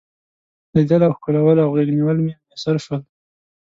[0.73, 3.01] لیدل او ښکلول او غیږ نیول مې میسر شول.